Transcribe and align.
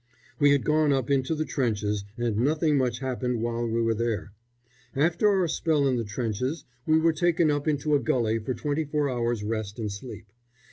We 0.39 0.49
had 0.49 0.63
gone 0.65 0.91
up 0.91 1.11
into 1.11 1.35
the 1.35 1.45
trenches 1.45 2.05
and 2.17 2.35
nothing 2.37 2.75
much 2.75 2.97
happened 3.01 3.39
while 3.39 3.67
we 3.67 3.83
were 3.83 3.93
there. 3.93 4.31
After 4.95 5.29
our 5.29 5.47
spell 5.47 5.87
in 5.87 5.95
the 5.97 6.03
trenches 6.03 6.65
we 6.87 6.97
were 6.97 7.13
taken 7.13 7.51
up 7.51 7.67
into 7.67 7.93
a 7.93 7.99
gulley 7.99 8.39
for 8.39 8.55
twenty 8.55 8.83
four 8.85 9.11
hours' 9.11 9.43
rest 9.43 9.77
and 9.77 9.91
sleep. 9.91 10.25